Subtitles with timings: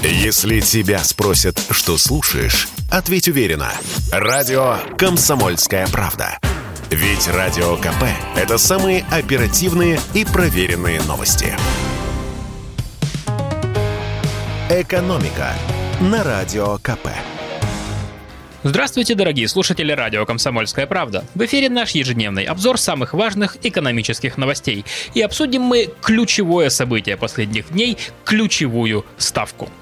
[0.00, 3.72] Если тебя спросят, что слушаешь, ответь уверенно.
[4.12, 6.38] Радио «Комсомольская правда».
[6.88, 8.04] Ведь Радио КП–
[8.36, 11.52] это самые оперативные и проверенные новости.
[14.70, 15.52] «Экономика»
[16.00, 17.08] на Радио КП.
[18.62, 21.24] Здравствуйте, дорогие слушатели радио «Комсомольская правда».
[21.34, 24.84] В эфире наш ежедневный обзор самых важных экономических новостей.
[25.14, 29.68] И обсудим мы ключевое событие последних дней– ключевую ставку–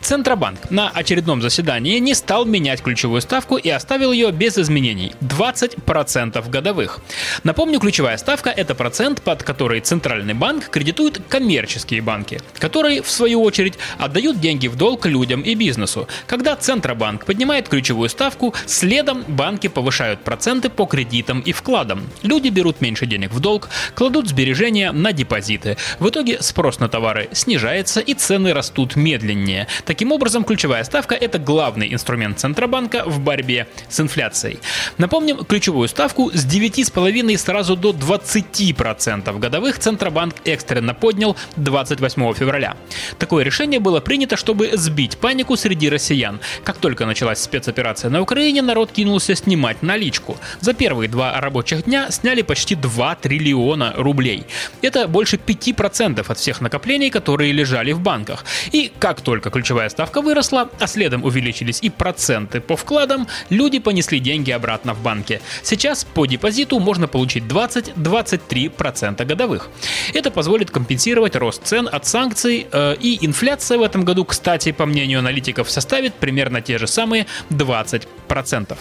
[0.00, 6.48] Центробанк на очередном заседании не стал менять ключевую ставку и оставил ее без изменений– 20%
[6.48, 7.00] годовых.
[7.44, 13.42] Напомню, ключевая ставка– это процент, под который Центральный банк кредитует коммерческие банки, которые, в свою
[13.42, 16.08] очередь, отдают деньги в долг людям и бизнесу.
[16.26, 22.08] Когда Центробанк поднимает ключевую ставку, следом банки повышают проценты по кредитам и вкладам.
[22.22, 25.76] Люди берут меньше денег в долг, кладут сбережения на депозиты.
[25.98, 29.66] В итоге спрос на товары снижается и цены растут медленнее уровне.
[29.84, 34.58] Таким образом, ключевая ставка– это главный инструмент Центробанка в борьбе с инфляцией.
[34.98, 42.76] Напомним, ключевую ставку с 9,5 сразу до 20% годовых Центробанк экстренно поднял 28 февраля.
[43.18, 46.40] Такое решение было принято, чтобы сбить панику среди россиян.
[46.64, 50.36] Как только началась спецоперация на Украине, народ кинулся снимать наличку.
[50.60, 54.44] За первые два рабочих дня сняли почти 2 триллиона рублей.
[54.82, 58.44] Это больше 5% от всех накоплений, которые лежали в банках.
[58.72, 63.78] И как только только ключевая ставка выросла, а следом увеличились и проценты по вкладам, люди
[63.78, 65.40] понесли деньги обратно в банке.
[65.62, 69.68] Сейчас по депозиту можно получить 20-23% годовых.
[70.12, 74.86] Это позволит компенсировать рост цен от санкций, э, и инфляция в этом году, кстати, по
[74.86, 78.76] мнению аналитиков, составит примерно те же самые 20%.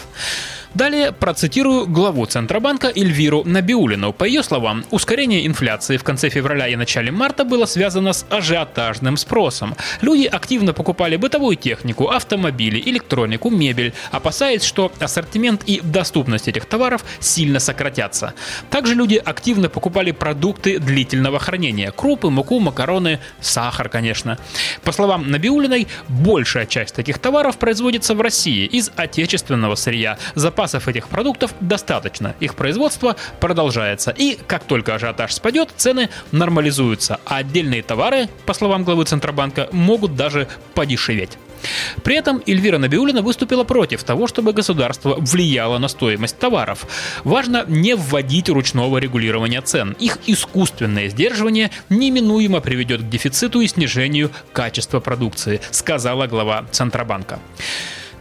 [0.78, 4.14] Далее процитирую главу Центробанка Эльвиру Набиулину.
[4.14, 9.18] По ее словам, ускорение инфляции в конце февраля и начале марта было связано с ажиотажным
[9.18, 9.76] спросом.
[10.02, 17.04] Люди активно покупали бытовую технику, автомобили, электронику, мебель, опасаясь, что ассортимент и доступность этих товаров
[17.20, 18.36] сильно сократятся.
[18.70, 24.38] Также люди активно покупали продукты длительного хранения– крупы, муку, макароны, сахар, конечно.
[24.84, 30.20] По словам Набиулиной, большая часть таких товаров производится в России из отечественного сырья.
[30.36, 37.20] Запас запасов этих продуктов достаточно, их производство продолжается, и как только ажиотаж спадет, цены нормализуются,
[37.26, 41.38] а отдельные товары, по словам главы Центробанка, могут даже подешеветь.
[42.04, 46.86] При этом Эльвира Набиулина выступила против того, чтобы государство влияло на стоимость товаров.
[47.24, 49.96] Важно не вводить ручного регулирования цен.
[50.00, 57.40] Их искусственное сдерживание неминуемо приведет к дефициту и снижению качества продукции, сказала глава Центробанка.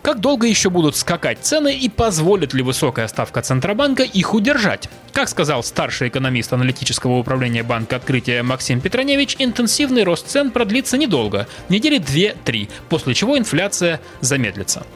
[0.07, 4.89] Как долго еще будут скакать цены и позволит ли высокая ставка Центробанка их удержать?
[5.17, 11.49] Как сказал старший экономист аналитического управления Банка Открытия Максим Петроневич, интенсивный рост цен продлится недолго,
[11.71, 14.87] недели 2-3, после чего инфляция замедлится.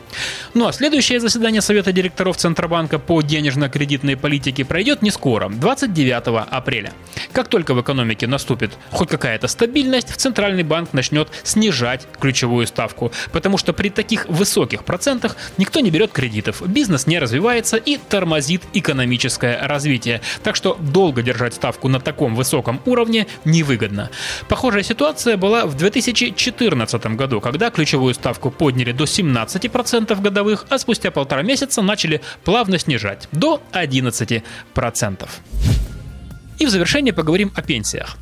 [0.52, 6.92] Ну а следующее заседание Совета директоров Центробанка по денежно-кредитной политике пройдет не скоро, 29 апреля.
[7.32, 13.10] Как только в экономике наступит хоть какая-то стабильность, в Центральный банк начнет снижать ключевую ставку,
[13.32, 18.62] потому что при таких высоких процентах никто не берет кредитов, бизнес не развивается и тормозит
[18.74, 20.09] экономическое развитие.
[20.42, 24.10] Так что долго держать ставку на таком высоком уровне невыгодно.
[24.48, 31.10] Похожая ситуация была в 2014 году, когда ключевую ставку подняли до 17% годовых, а спустя
[31.10, 35.28] полтора месяца начали плавно снижать до 11%.
[36.58, 38.16] И в завершение поговорим о пенсиях.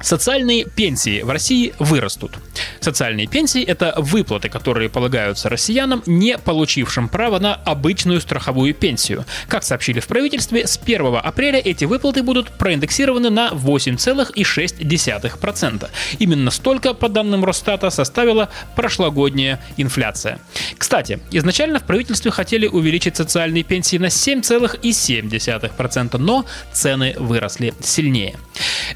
[0.00, 2.32] Социальные пенсии в России вырастут.
[2.80, 9.24] Социальные пенсии– это выплаты, которые полагаются россиянам, не получившим право на обычную страховую пенсию.
[9.48, 15.88] Как сообщили в правительстве, с 1 апреля эти выплаты будут проиндексированы на 8,6%.
[16.18, 20.38] Именно столько, по данным Росстата, составила прошлогодняя инфляция.
[20.76, 28.36] Кстати, изначально в правительстве хотели увеличить социальные пенсии на 7,7%, но цены выросли сильнее.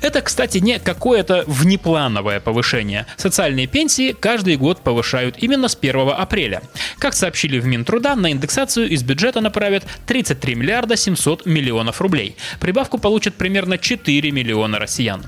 [0.01, 3.07] Это, кстати, не какое-то внеплановое повышение.
[3.17, 6.63] Социальные пенсии каждый год повышают именно с 1 апреля.
[6.99, 12.37] Как сообщили в Минтруда, на индексацию из бюджета направят 33 миллиарда 700 миллионов рублей.
[12.61, 15.25] Прибавку получат примерно 4 миллиона россиян.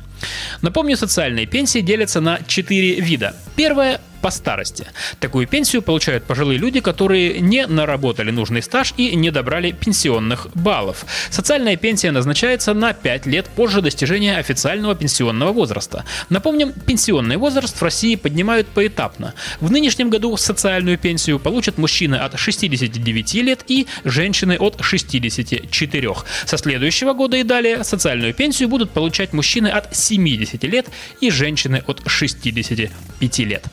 [0.62, 3.35] Напомню, социальные пенсии делятся на 4 вида.
[3.56, 4.87] Первое по старости.
[5.21, 11.05] Такую пенсию получают пожилые люди, которые не наработали нужный стаж и не добрали пенсионных баллов.
[11.29, 16.06] Социальная пенсия назначается на 5 лет позже достижения официального пенсионного возраста.
[16.31, 19.35] Напомним, пенсионный возраст в России поднимают поэтапно.
[19.61, 26.15] В нынешнем году социальную пенсию получат мужчины от 69 лет и женщины от 64.
[26.47, 30.87] Со следующего года и далее социальную пенсию будут получать мужчины от 70 лет
[31.20, 33.64] и женщины от 65 лет.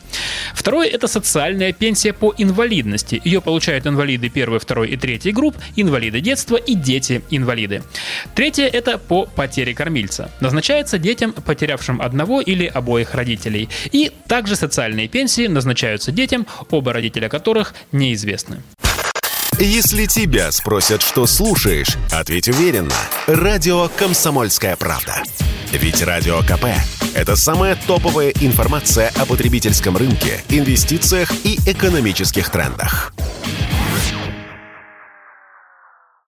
[0.54, 3.22] Второе– это социальная пенсия по инвалидности.
[3.24, 7.84] Ее получают инвалиды первой, второй и третьей групп, инвалиды детства и дети-инвалиды.
[8.36, 10.32] Третье– это по потере кормильца.
[10.40, 13.70] Назначается детям, потерявшим одного или обоих родителей.
[13.92, 18.64] И также социальные пенсии назначаются детям, оба родителя которых неизвестны.
[19.60, 22.96] Если тебя спросят, что слушаешь, ответь уверенно.
[23.28, 25.22] Радио «Комсомольская правда».
[25.72, 26.66] Ведь Радио КП–
[27.16, 33.14] это самая топовая информация о потребительском рынке, инвестициях и экономических трендах.